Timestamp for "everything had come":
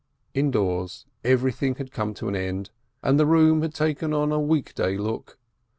1.23-2.15